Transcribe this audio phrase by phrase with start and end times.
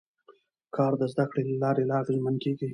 [0.75, 2.67] کار د زده کړې له لارې لا اغېزمن کېږي